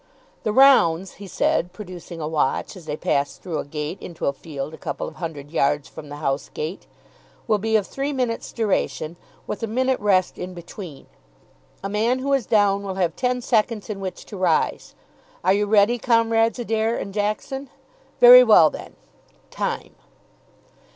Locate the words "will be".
7.47-7.75